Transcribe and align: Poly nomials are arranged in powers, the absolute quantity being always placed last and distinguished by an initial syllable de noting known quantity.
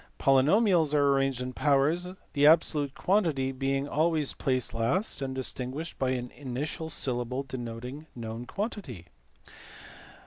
Poly 0.17 0.41
nomials 0.45 0.95
are 0.95 1.13
arranged 1.13 1.41
in 1.41 1.53
powers, 1.53 2.15
the 2.33 2.47
absolute 2.47 2.95
quantity 2.95 3.51
being 3.51 3.87
always 3.87 4.33
placed 4.33 4.73
last 4.73 5.21
and 5.21 5.35
distinguished 5.35 5.99
by 5.99 6.09
an 6.09 6.31
initial 6.31 6.89
syllable 6.89 7.43
de 7.43 7.57
noting 7.59 8.07
known 8.15 8.47
quantity. 8.47 9.05